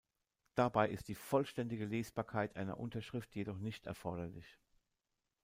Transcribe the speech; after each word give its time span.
Dabei 0.55 0.89
ist 0.89 1.09
die 1.09 1.13
vollständige 1.13 1.85
Lesbarkeit 1.85 2.55
einer 2.55 2.79
Unterschrift 2.79 3.35
jedoch 3.35 3.59
nicht 3.59 3.85
erforderlich. 3.85 4.57